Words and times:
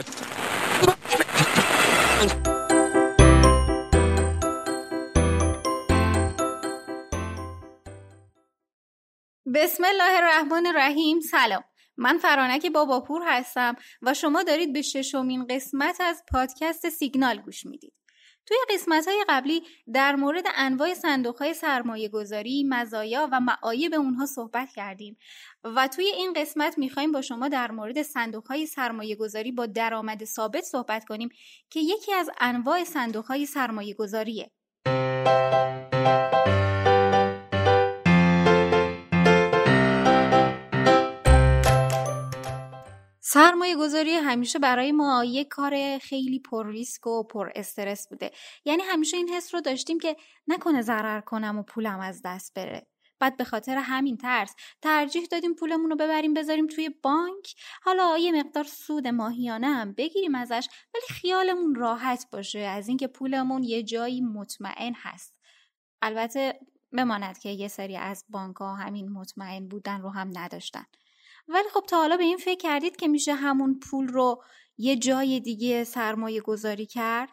بسم 0.00 0.12
الله 9.84 10.18
الرحمن 10.18 10.66
الرحیم. 10.66 11.20
سلام. 11.20 11.64
من 11.96 12.18
فرانک 12.18 12.66
باباپور 12.66 13.22
هستم 13.26 13.76
و 14.02 14.14
شما 14.14 14.42
دارید 14.42 14.72
به 14.72 14.82
ششمین 14.82 15.46
قسمت 15.50 16.00
از 16.00 16.22
پادکست 16.32 16.88
سیگنال 16.88 17.40
گوش 17.40 17.66
می‌دید. 17.66 17.94
توی 18.46 18.56
قسمت 18.74 19.08
های 19.08 19.24
قبلی 19.28 19.62
در 19.92 20.16
مورد 20.16 20.44
انواع 20.56 20.94
صندوق 20.94 21.38
های 21.38 21.54
سرمایه 21.54 22.08
گذاری، 22.08 22.66
مزایا 22.68 23.28
و 23.32 23.40
معایب 23.40 23.94
اونها 23.94 24.26
صحبت 24.26 24.68
کردیم 24.72 25.16
و 25.64 25.88
توی 25.88 26.04
این 26.04 26.32
قسمت 26.32 26.78
می‌خوایم 26.78 27.12
با 27.12 27.22
شما 27.22 27.48
در 27.48 27.70
مورد 27.70 28.02
صندوق 28.02 28.46
های 28.46 28.66
سرمایه 28.66 29.16
گذاری 29.16 29.52
با 29.52 29.66
درآمد 29.66 30.24
ثابت 30.24 30.64
صحبت 30.64 31.04
کنیم 31.04 31.28
که 31.70 31.80
یکی 31.80 32.12
از 32.12 32.30
انواع 32.40 32.84
صندوق 32.84 33.24
های 33.24 33.46
سرمایه 33.46 33.94
گذاریه. 33.94 34.50
سرمایه 43.32 43.76
گذاری 43.76 44.10
همیشه 44.14 44.58
برای 44.58 44.92
ما 44.92 45.24
یک 45.24 45.48
کار 45.48 45.98
خیلی 45.98 46.38
پر 46.38 46.66
ریسک 46.66 47.06
و 47.06 47.22
پر 47.22 47.50
استرس 47.54 48.08
بوده. 48.08 48.30
یعنی 48.64 48.82
همیشه 48.82 49.16
این 49.16 49.28
حس 49.28 49.54
رو 49.54 49.60
داشتیم 49.60 49.98
که 49.98 50.16
نکنه 50.48 50.82
ضرر 50.82 51.20
کنم 51.20 51.58
و 51.58 51.62
پولم 51.62 52.00
از 52.00 52.22
دست 52.24 52.54
بره. 52.54 52.86
بعد 53.20 53.36
به 53.36 53.44
خاطر 53.44 53.76
همین 53.76 54.16
ترس 54.16 54.54
ترجیح 54.82 55.26
دادیم 55.30 55.54
پولمون 55.54 55.90
رو 55.90 55.96
ببریم 55.96 56.34
بذاریم 56.34 56.66
توی 56.66 56.88
بانک. 57.02 57.54
حالا 57.82 58.18
یه 58.18 58.32
مقدار 58.32 58.64
سود 58.64 59.06
ماهیانه 59.06 59.66
هم 59.66 59.92
بگیریم 59.92 60.34
ازش 60.34 60.68
ولی 60.94 61.16
خیالمون 61.20 61.74
راحت 61.74 62.26
باشه 62.32 62.58
از 62.58 62.88
اینکه 62.88 63.06
پولمون 63.06 63.62
یه 63.62 63.82
جایی 63.82 64.20
مطمئن 64.20 64.92
هست. 64.96 65.34
البته 66.02 66.60
بماند 66.92 67.38
که 67.38 67.48
یه 67.48 67.68
سری 67.68 67.96
از 67.96 68.24
بانک 68.28 68.56
ها 68.56 68.74
همین 68.74 69.08
مطمئن 69.08 69.68
بودن 69.68 70.00
رو 70.00 70.10
هم 70.10 70.30
نداشتن. 70.38 70.84
ولی 71.52 71.68
خب 71.74 71.84
تا 71.88 71.96
حالا 71.96 72.16
به 72.16 72.24
این 72.24 72.36
فکر 72.36 72.58
کردید 72.58 72.96
که 72.96 73.08
میشه 73.08 73.34
همون 73.34 73.78
پول 73.78 74.08
رو 74.08 74.42
یه 74.78 74.96
جای 74.96 75.40
دیگه 75.40 75.84
سرمایه 75.84 76.40
گذاری 76.40 76.86
کرد؟ 76.86 77.30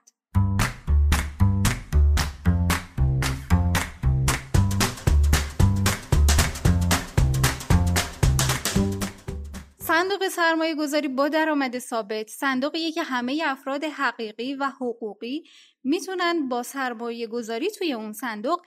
صندوق 9.79 10.27
سرمایه 10.27 10.75
گذاری 10.75 11.07
با 11.07 11.29
درآمد 11.29 11.79
ثابت 11.79 12.27
صندوقیه 12.27 12.91
که 12.91 13.03
همه 13.03 13.41
افراد 13.45 13.83
حقیقی 13.83 14.55
و 14.55 14.65
حقوقی 14.65 15.43
می‌تونن 15.83 16.49
با 16.49 16.63
سرمایه 16.63 17.27
گذاری 17.27 17.71
توی 17.71 17.93
اون 17.93 18.13
صندوق 18.13 18.61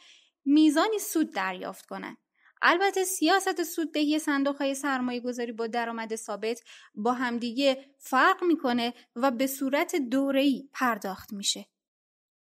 میزانی 0.44 0.98
سود 0.98 1.34
دریافت 1.34 1.86
کنن. 1.86 2.16
البته 2.62 3.04
سیاست 3.04 3.62
سوددهی 3.62 4.18
صندوق 4.18 4.56
های 4.56 4.74
سرمایه 4.74 5.20
گذاری 5.20 5.52
با 5.52 5.66
درآمد 5.66 6.16
ثابت 6.16 6.60
با 6.94 7.12
همدیگه 7.12 7.84
فرق 7.98 8.44
می‌کنه 8.44 8.94
و 9.16 9.30
به 9.30 9.46
صورت 9.46 9.96
دوره‌ای 9.96 10.68
پرداخت 10.72 11.32
میشه. 11.32 11.66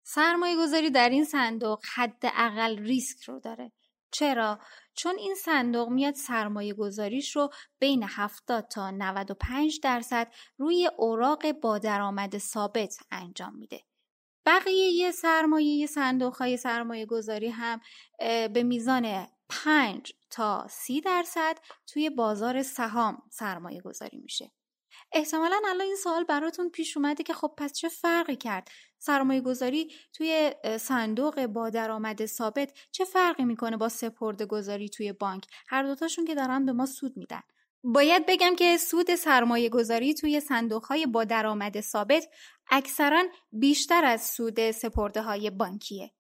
سرمایه 0.02 0.56
گذاری 0.56 0.90
در 0.90 1.08
این 1.08 1.24
صندوق 1.24 1.82
حداقل 1.94 2.78
ریسک 2.78 3.22
رو 3.22 3.40
داره. 3.40 3.72
چرا؟ 4.10 4.58
چون 4.94 5.16
این 5.18 5.34
صندوق 5.34 5.88
میاد 5.88 6.14
سرمایه 6.14 6.74
گذاریش 6.74 7.36
رو 7.36 7.50
بین 7.78 8.04
70 8.08 8.68
تا 8.68 8.90
95 8.90 9.80
درصد 9.82 10.32
روی 10.58 10.90
اوراق 10.98 11.52
با 11.52 11.78
درآمد 11.78 12.38
ثابت 12.38 12.96
انجام 13.10 13.54
میده. 13.56 13.80
بقیه 14.46 15.10
سرمایه 15.10 15.86
صندوق 15.86 16.36
های 16.36 16.56
سرمایه 16.56 17.06
گذاری 17.06 17.48
هم 17.48 17.80
به 18.48 18.62
میزان 18.62 19.27
5 19.50 20.12
تا 20.30 20.66
30 20.70 21.00
درصد 21.00 21.58
توی 21.86 22.11
بازار 22.11 22.62
سهام 22.62 23.22
سرمایه 23.30 23.80
گذاری 23.80 24.18
میشه. 24.18 24.50
احتمالا 25.12 25.61
الان 25.66 25.80
این 25.80 25.96
سوال 25.96 26.24
براتون 26.24 26.70
پیش 26.70 26.96
اومده 26.96 27.22
که 27.22 27.34
خب 27.34 27.55
پس 27.56 27.72
چه 27.72 27.89
فرقی 27.89 28.36
کرد؟ 28.36 28.68
سرمایه 28.98 29.40
گذاری 29.40 29.92
توی 30.12 30.52
صندوق 30.80 31.46
با 31.46 31.70
درآمد 31.70 32.27
ثابت 32.27 32.72
چه 32.92 33.05
فرقی 33.05 33.44
می‌کنه 33.44 33.77
با 33.77 33.89
سپرده 33.89 34.46
گذاری 34.46 34.89
توی 34.89 35.12
بانک؟ 35.12 35.46
هر 35.68 35.83
دوتاشون 35.83 36.24
که 36.24 36.34
دارن 36.34 36.66
به 36.66 36.72
ما 36.72 36.86
سود 36.86 37.16
میدن. 37.16 37.42
باید 37.84 38.27
بگم 38.27 38.56
که 38.56 38.77
سود 38.77 39.14
سرمایه 39.14 39.68
گذاری 39.68 40.14
توی 40.14 40.40
صندوق 40.40 40.84
های 40.84 41.06
با 41.06 41.24
درآمد 41.24 41.80
ثابت 41.80 42.28
اکثرا 42.70 43.24
بیشتر 43.52 44.05
از 44.05 44.27
سود 44.27 44.70
سپرده 44.70 45.22
های 45.22 45.50
بانکیه. 45.50 46.10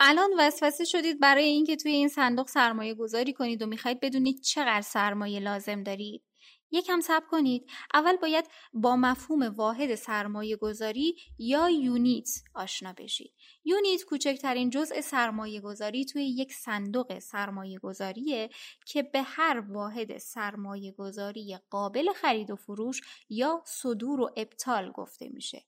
الان 0.00 0.30
وسوسه 0.38 0.84
شدید 0.84 1.20
برای 1.20 1.44
اینکه 1.44 1.76
توی 1.76 1.92
این 1.92 2.08
صندوق 2.08 2.48
سرمایه 2.48 2.94
گذاری 2.94 3.32
کنید 3.32 3.62
و 3.62 3.66
می‌خواید 3.66 4.00
بدونید 4.00 4.40
چقدر 4.40 4.80
سرمایه 4.80 5.40
لازم 5.40 5.82
دارید. 5.82 6.22
یکم 6.70 7.00
صبر 7.00 7.26
کنید. 7.30 7.70
اول 7.94 8.16
باید 8.16 8.44
با 8.72 8.96
مفهوم 8.96 9.42
واحد 9.42 9.94
سرمایه 9.94 10.56
گذاری 10.56 11.16
یا 11.38 11.70
یونیت 11.70 12.28
آشنا 12.54 12.92
بشید. 12.92 13.32
یونیت 13.64 14.04
کوچکترین 14.04 14.70
جزء 14.70 15.00
سرمایه 15.00 15.60
گذاری 15.60 16.04
توی 16.04 16.24
یک 16.24 16.52
صندوق 16.52 17.18
سرمایه 17.18 17.78
گذاریه 17.78 18.50
که 18.86 19.02
به 19.02 19.22
هر 19.22 19.58
واحد 19.58 20.18
سرمایه 20.18 20.92
گذاری 20.92 21.58
قابل 21.70 22.12
خرید 22.12 22.50
و 22.50 22.56
فروش 22.56 23.00
یا 23.28 23.62
صدور 23.66 24.20
و 24.20 24.30
ابطال 24.36 24.92
گفته 24.92 25.28
میشه. 25.28 25.64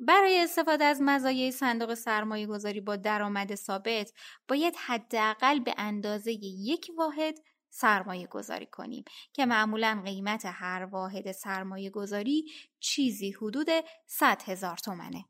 برای 0.00 0.40
استفاده 0.40 0.84
از 0.84 1.02
مزایای 1.02 1.50
صندوق 1.50 1.94
سرمایه 1.94 2.46
گذاری 2.46 2.80
با 2.80 2.96
درآمد 2.96 3.54
ثابت 3.54 4.12
باید 4.48 4.74
حداقل 4.86 5.58
به 5.58 5.74
اندازه 5.78 6.32
یک 6.42 6.90
واحد 6.96 7.34
سرمایه 7.70 8.26
گذاری 8.26 8.66
کنیم 8.66 9.04
که 9.32 9.46
معمولا 9.46 10.02
قیمت 10.04 10.42
هر 10.46 10.84
واحد 10.84 11.32
سرمایه 11.32 11.90
گذاری 11.90 12.44
چیزی 12.80 13.30
حدود 13.30 13.68
100 14.06 14.42
هزار 14.46 14.76
تومنه. 14.76 15.24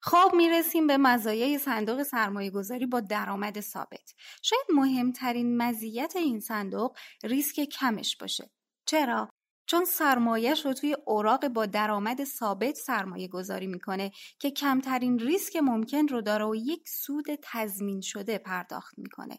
خب 0.00 0.30
می‌رسیم 0.34 0.86
به 0.86 0.96
مزایای 0.96 1.58
صندوق 1.58 2.02
سرمایه 2.02 2.50
گذاری 2.50 2.86
با 2.86 3.00
درآمد 3.00 3.60
ثابت. 3.60 4.14
شاید 4.42 4.66
مهمترین 4.74 5.56
مزیت 5.56 6.16
این 6.16 6.40
صندوق 6.40 6.96
ریسک 7.24 7.60
کمش 7.60 8.16
باشه. 8.16 8.50
چرا؟ 8.86 9.28
چون 9.66 9.84
سرمایهش 9.84 10.66
رو 10.66 10.72
توی 10.72 10.96
اوراق 11.06 11.48
با 11.48 11.66
درآمد 11.66 12.24
ثابت 12.24 12.74
سرمایه 12.74 13.28
گذاری 13.28 13.66
می‌کنه 13.66 14.10
که 14.38 14.50
کمترین 14.50 15.18
ریسک 15.18 15.56
ممکن 15.56 16.08
رو 16.08 16.20
داره 16.22 16.44
و 16.44 16.54
یک 16.54 16.88
سود 16.88 17.26
تضمین 17.42 18.00
شده 18.00 18.38
پرداخت 18.38 18.98
می‌کنه. 18.98 19.38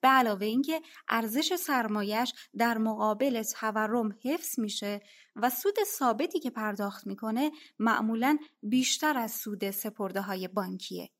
به 0.00 0.08
علاوه 0.08 0.46
اینکه 0.46 0.80
ارزش 1.08 1.56
سرمایهش 1.56 2.32
در 2.58 2.78
مقابل 2.78 3.42
تورم 3.42 4.18
حفظ 4.24 4.58
میشه 4.58 5.00
و 5.36 5.50
سود 5.50 5.76
ثابتی 5.84 6.40
که 6.40 6.50
پرداخت 6.50 7.06
می‌کنه 7.06 7.50
معمولا 7.78 8.38
بیشتر 8.62 9.18
از 9.18 9.32
سود 9.32 9.70
سپرده 9.70 10.20
های 10.20 10.48
بانکیه. 10.48 11.10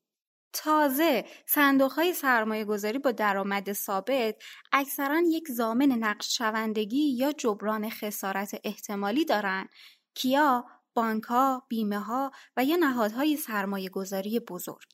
تازه 0.53 1.25
صندوق 1.45 1.91
های 1.91 2.13
سرمایه 2.13 2.65
گذاری 2.65 2.99
با 2.99 3.11
درآمد 3.11 3.73
ثابت 3.73 4.35
اکثرا 4.71 5.21
یک 5.27 5.47
زامن 5.47 5.91
نقش 5.91 6.37
شوندگی 6.37 7.15
یا 7.17 7.31
جبران 7.31 7.89
خسارت 7.89 8.61
احتمالی 8.63 9.25
دارند 9.25 9.69
کیا 10.13 10.65
بانک 10.93 11.23
ها، 11.23 11.65
بیمه 11.69 11.99
ها 11.99 12.31
و 12.57 12.65
یا 12.65 12.75
نهادهای 12.75 13.37
سرمایه 13.37 13.89
گذاری 13.89 14.39
بزرگ. 14.39 14.87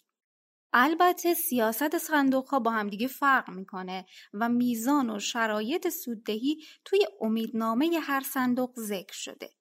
البته 0.74 1.34
سیاست 1.34 1.98
صندوق 1.98 2.48
ها 2.48 2.60
با 2.60 2.72
همدیگه 2.72 3.08
فرق 3.08 3.50
می‌کنه 3.50 4.06
و 4.34 4.50
میزان 4.50 5.10
و 5.10 5.20
شرایط 5.20 5.90
سوددهی 5.90 6.64
توی 6.86 7.08
امیدنامه 7.22 8.00
هر 8.02 8.22
صندوق 8.22 8.80
ذکر 8.80 9.14
شده. 9.14 9.55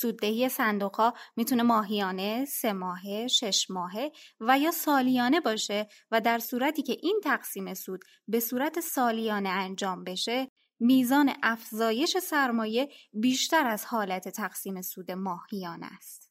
سوددهی 0.00 0.50
ها 0.98 1.14
می‌تونه 1.36 1.62
ماهیانه، 1.62 2.44
سه 2.44 2.72
ماهه، 2.72 3.26
شش 3.26 3.70
ماهه 3.70 4.12
و 4.40 4.58
یا 4.58 4.70
سالیانه 4.70 5.40
باشه 5.40 5.88
و 6.10 6.20
در 6.20 6.38
صورتی 6.38 6.82
که 6.82 6.96
این 7.02 7.20
تقسیم 7.24 7.74
سود 7.74 8.04
به 8.28 8.40
صورت 8.40 8.80
سالیانه 8.80 9.48
انجام 9.48 10.04
بشه 10.04 10.48
میزان 10.80 11.32
افزایش 11.42 12.18
سرمایه 12.18 12.88
بیشتر 13.12 13.66
از 13.66 13.84
حالت 13.84 14.28
تقسیم 14.28 14.82
سود 14.82 15.10
ماهیانه 15.10 15.86
است. 15.96 16.23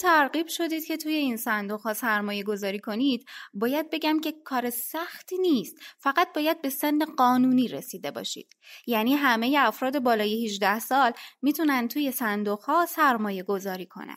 ترغیب 0.00 0.48
شدید 0.48 0.84
که 0.84 0.96
توی 0.96 1.14
این 1.14 1.36
صندوق 1.36 1.80
ها 1.80 1.94
سرمایه 1.94 2.42
گذاری 2.42 2.78
کنید 2.78 3.28
باید 3.54 3.90
بگم 3.90 4.20
که 4.20 4.32
کار 4.44 4.70
سختی 4.70 5.38
نیست. 5.38 5.76
فقط 5.98 6.32
باید 6.34 6.62
به 6.62 6.70
سن 6.70 6.98
قانونی 6.98 7.68
رسیده 7.68 8.10
باشید. 8.10 8.56
یعنی 8.86 9.14
همه 9.14 9.56
افراد 9.58 9.98
بالای 9.98 10.46
18 10.46 10.78
سال 10.78 11.12
می‌تونن 11.42 11.88
توی 11.88 12.12
صندوق 12.12 12.60
ها 12.60 12.86
سرمایه 12.86 13.42
گذاری 13.42 13.86
کنن. 13.86 14.16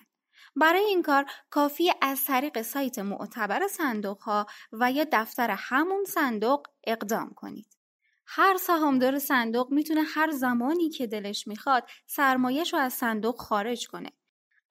برای 0.55 0.83
این 0.83 1.01
کار 1.01 1.25
کافی 1.49 1.91
از 2.01 2.25
طریق 2.25 2.61
سایت 2.61 2.99
معتبر 2.99 3.67
صندوق 3.67 4.21
ها 4.21 4.45
و 4.71 4.91
یا 4.91 5.05
دفتر 5.11 5.49
همون 5.49 6.03
صندوق 6.03 6.67
اقدام 6.83 7.33
کنید. 7.35 7.77
هر 8.27 8.57
سهامدار 8.57 9.19
صندوق 9.19 9.71
می‌تونه 9.71 10.01
هر 10.03 10.31
زمانی 10.31 10.89
که 10.89 11.07
دلش 11.07 11.47
می‌خواد 11.47 11.89
سرمایهش 12.07 12.73
رو 12.73 12.79
از 12.79 12.93
صندوق 12.93 13.41
خارج 13.41 13.87
کنه. 13.87 14.09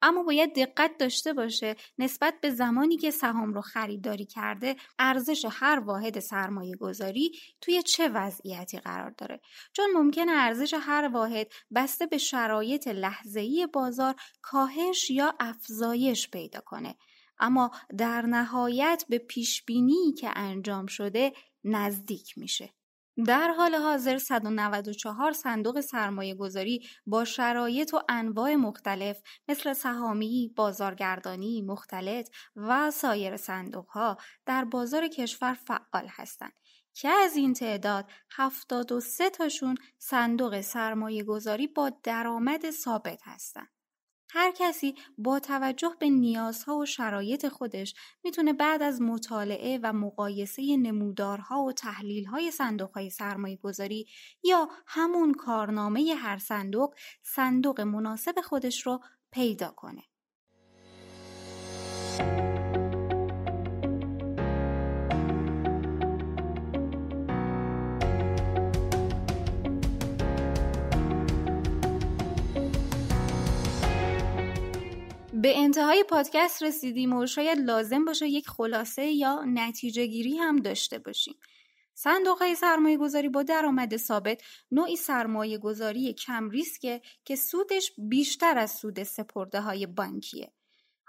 اما 0.02 0.22
باید 0.22 0.54
دقت 0.54 0.98
داشته 0.98 1.32
باشه 1.32 1.76
نسبت 1.98 2.34
به 2.40 2.50
زمانی 2.50 2.96
که 2.96 3.10
سهام 3.10 3.54
رو 3.54 3.60
خریداری 3.60 4.26
کرده 4.26 4.76
ارزش 4.98 5.46
هر 5.50 5.78
واحد 5.78 6.20
سرمایه 6.20 6.76
گذاری 6.76 7.32
توی 7.60 7.82
چه 7.82 8.08
وضعیتی 8.08 8.78
قرار 8.78 9.10
داره؟ 9.10 9.40
چون 9.72 9.86
ممکنه 9.94 10.32
ارزش 10.32 10.74
هر 10.80 11.08
واحد 11.08 11.52
بسته 11.74 12.06
به 12.06 12.18
شرایط 12.18 12.88
لحظه‌ای 12.88 13.68
بازار 13.72 14.14
کاهش 14.42 15.10
یا 15.10 15.34
افزایش 15.40 16.30
پیدا 16.30 16.60
کنه. 16.60 16.96
اما 17.38 17.70
در 17.98 18.22
نهایت 18.22 19.04
به 19.08 19.18
پیشبینی 19.18 20.12
که 20.18 20.30
انجام 20.36 20.86
شده 20.86 21.32
نزدیک 21.64 22.38
میشه. 22.38 22.74
در 23.16 23.48
حال 23.48 23.74
حاضر 23.74 24.18
194 24.18 25.32
صندوق 25.32 25.80
سرمایه 25.80 26.34
گذاری 26.34 26.88
با 27.06 27.24
شرایط 27.24 27.94
و 27.94 28.00
انواع 28.08 28.54
مختلف 28.54 29.22
مثل 29.48 29.72
سهامی، 29.72 30.52
بازارگردانی، 30.56 31.62
مختلط 31.62 32.28
و 32.56 32.90
سایر 32.90 33.36
صندوق 33.36 33.88
ها 33.88 34.16
در 34.46 34.64
بازار 34.64 35.08
کشور 35.08 35.54
فعال 35.54 36.06
هستند 36.08 36.52
که 36.94 37.08
از 37.08 37.36
این 37.36 37.52
تعداد 37.52 38.10
73 38.30 39.30
تاشون 39.30 39.74
صندوق 39.98 40.60
سرمایه 40.60 41.24
گذاری 41.24 41.66
با 41.66 41.92
درآمد 42.02 42.70
ثابت 42.70 43.20
هستند. 43.24 43.81
هر 44.34 44.52
کسی 44.56 44.94
با 45.18 45.40
توجه 45.40 45.96
به 45.98 46.08
نیازها 46.08 46.76
و 46.76 46.86
شرایط 46.86 47.48
خودش 47.48 47.94
می‌تونه 48.24 48.52
بعد 48.52 48.82
از 48.82 49.02
مطالعه 49.02 49.78
و 49.82 49.92
مقایسه 49.92 50.76
نمودارها 50.76 51.62
و 51.62 51.72
تحلیلهای 51.72 52.50
صندوقهای 52.50 53.10
سرمایه 53.10 53.56
گذاری 53.56 54.06
یا 54.42 54.68
همون 54.86 55.34
کارنامه 55.34 56.14
هر 56.14 56.38
صندوق 56.38 56.94
صندوق 57.22 57.80
مناسب 57.80 58.40
خودش 58.40 58.86
رو 58.86 59.00
پیدا 59.32 59.70
کنه. 59.70 60.02
به 75.42 75.58
انتهای 75.58 76.04
پادکست 76.04 76.62
رسیدیم 76.62 77.12
و 77.12 77.26
شاید 77.26 77.58
لازم 77.58 78.04
باشه 78.04 78.28
یک 78.28 78.48
خلاصه 78.48 79.06
یا 79.06 79.44
نتیجه 79.46 80.06
گیری 80.06 80.36
هم 80.36 80.56
داشته 80.56 80.98
باشیم. 80.98 81.34
صندوق 81.94 82.38
های 82.38 82.54
سرمایه 82.54 82.96
گذاری 82.96 83.28
با 83.28 83.42
درآمد 83.42 83.96
ثابت 83.96 84.42
نوعی 84.70 84.96
سرمایه 84.96 85.58
گذاری 85.58 86.14
کم 86.14 86.50
ریسکه 86.50 87.00
که 87.24 87.36
سودش 87.36 87.92
بیشتر 87.98 88.58
از 88.58 88.70
سود 88.70 89.02
سپرده 89.02 89.60
های 89.60 89.86
بانکیه. 89.86 90.52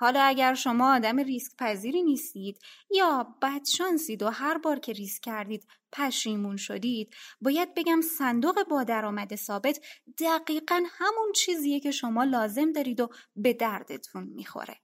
حالا 0.04 0.22
اگر 0.22 0.54
شما 0.54 0.96
آدم 0.96 1.20
ریسک 1.20 1.52
پذیری 1.58 2.04
نیستید 2.04 2.60
یا 2.90 3.36
بدشانسید 3.42 4.24
و 4.24 4.30
هر 4.30 4.58
بار 4.58 4.80
که 4.80 4.94
ریسک 4.94 5.22
کردید 5.22 5.68
پشیمون 5.92 6.58
شدید 6.58 7.14
باید 7.42 7.74
بگم 7.74 8.02
صندوق 8.02 8.68
با 8.70 8.84
درآمد 8.84 9.36
ثابت 9.36 9.80
دقیقا 10.20 10.84
همون 10.90 11.32
چیزیه 11.36 11.80
که 11.80 11.92
شما 11.92 12.24
لازم 12.24 12.72
دارید 12.72 13.00
و 13.00 13.10
به 13.36 13.54
دردتون 13.54 14.24
می‌خوره. 14.24 14.76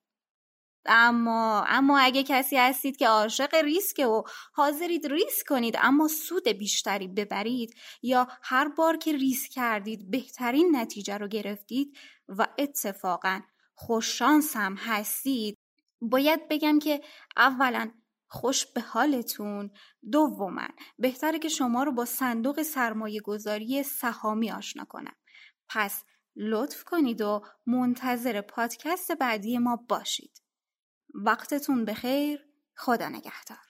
اما 0.85 1.63
اما 1.67 1.99
اگه 1.99 2.23
کسی 2.23 2.57
هستید 2.57 2.97
که 2.97 3.07
عاشق 3.07 3.55
ریسک 3.55 3.99
و 3.99 4.23
حاضرید 4.53 5.07
ریسک 5.07 5.47
کنید 5.47 5.77
اما 5.81 6.07
سود 6.07 6.47
بیشتری 6.47 7.07
ببرید 7.07 7.75
یا 8.01 8.27
هر 8.41 8.67
بار 8.67 8.97
که 8.97 9.11
ریسک 9.11 9.51
کردید 9.51 10.11
بهترین 10.11 10.75
نتیجه 10.75 11.17
رو 11.17 11.27
گرفتید 11.27 11.97
و 12.27 12.47
اتفاقا 12.57 13.41
خوششانس 13.79 14.55
هم 14.55 14.75
هستید؟ 14.75 15.57
باید 16.01 16.47
بگم 16.49 16.79
که 16.79 17.01
اولا 17.37 17.91
خوش 18.27 18.65
به 18.65 18.81
حالتون 18.81 19.71
دوما 20.11 20.67
بهتره 20.97 21.39
که 21.39 21.49
شما 21.49 21.83
رو 21.83 21.91
با 21.91 22.05
صندوق 22.05 22.61
سرمایه 22.61 23.21
گذاری 23.21 23.83
سهامی 23.83 24.51
آشنا 24.51 24.85
کنم. 24.85 25.15
پس 25.69 26.03
لطف 26.35 26.83
کنید 26.83 27.21
و 27.21 27.41
منتظر 27.65 28.41
پادکست 28.41 29.11
بعدی 29.11 29.57
ما 29.57 29.75
باشید. 29.75 30.41
وقتتون 31.13 31.85
بخیر 31.85 32.45
خدا 32.75 33.09
نگهدار. 33.09 33.68